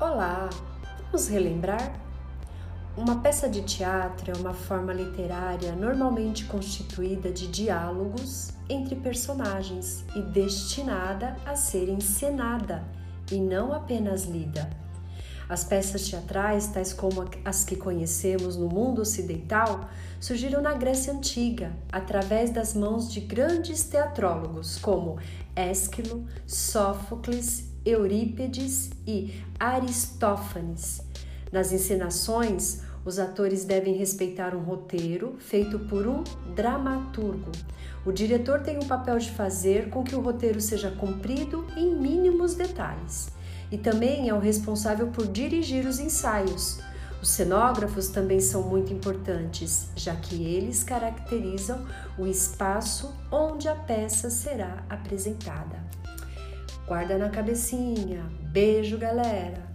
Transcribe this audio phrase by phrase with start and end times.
[0.00, 0.48] Olá,
[1.10, 1.92] vamos relembrar?
[2.96, 10.22] Uma peça de teatro é uma forma literária normalmente constituída de diálogos entre personagens e
[10.22, 12.84] destinada a ser encenada
[13.28, 14.70] e não apenas lida.
[15.48, 19.88] As peças teatrais, tais como as que conhecemos no mundo ocidental,
[20.20, 25.18] surgiram na Grécia Antiga, através das mãos de grandes teatrólogos como
[25.56, 31.00] Ésquilo, Sófocles Eurípedes e Aristófanes.
[31.50, 36.22] Nas encenações, os atores devem respeitar um roteiro feito por um
[36.54, 37.50] dramaturgo.
[38.04, 42.54] O diretor tem o papel de fazer com que o roteiro seja cumprido em mínimos
[42.54, 43.30] detalhes.
[43.72, 46.80] E também é o responsável por dirigir os ensaios.
[47.22, 51.86] Os cenógrafos também são muito importantes, já que eles caracterizam
[52.18, 55.88] o espaço onde a peça será apresentada.
[56.88, 58.22] Guarda na cabecinha.
[58.50, 59.68] Beijo, galera!